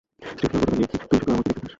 [0.37, 1.67] Stifler, গোটা দুনিয়ায় কি তুই শুধু আমাকেই দেখতে পাস?